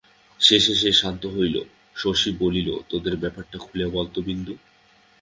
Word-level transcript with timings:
শেষে 0.39 0.73
সে 0.75 0.91
শান্ত 0.93 1.23
হইল, 1.35 1.55
শশী 1.95 2.31
বলিল, 2.41 2.69
তোর 2.89 3.03
ব্যাপারটা 3.23 3.57
খুলে 3.65 3.85
বল 3.93 4.05
তো 4.13 4.19
বিন্দু? 4.27 4.53